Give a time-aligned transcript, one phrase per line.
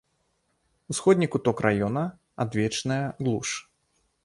[0.93, 2.03] Усходні куток раёна,
[2.47, 3.49] адвечная глуш.